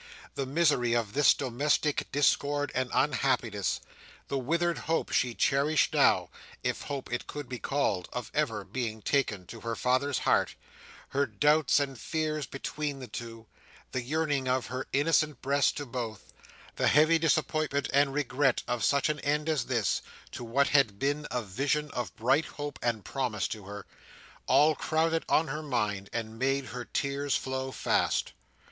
[0.33, 3.79] The misery of this domestic discord and unhappiness;
[4.29, 6.31] the withered hope she cherished now,
[6.63, 10.55] if hope it could be called, of ever being taken to her father's heart;
[11.09, 13.45] her doubts and fears between the two;
[13.91, 16.33] the yearning of her innocent breast to both;
[16.77, 21.27] the heavy disappointment and regret of such an end as this, to what had been
[21.29, 23.85] a vision of bright hope and promise to her;
[24.47, 28.33] all crowded on her mind and made her tears flow fast.